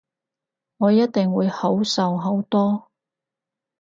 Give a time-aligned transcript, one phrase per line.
[0.77, 2.89] 我一定會好受好多